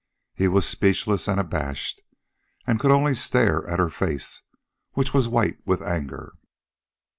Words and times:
He 0.33 0.47
was 0.47 0.65
speechless 0.67 1.27
and 1.27 1.39
abashed, 1.39 2.01
and 2.65 2.79
could 2.79 2.89
only 2.89 3.13
stare 3.13 3.67
at 3.67 3.77
her 3.77 3.91
face, 3.91 4.41
which 4.93 5.13
was 5.13 5.29
white 5.29 5.59
with 5.63 5.83
anger. 5.83 6.33